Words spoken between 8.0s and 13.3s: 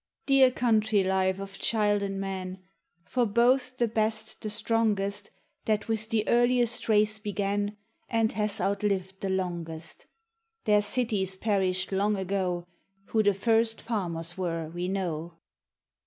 And hast outlived the longest: Their cities perished long ago; Who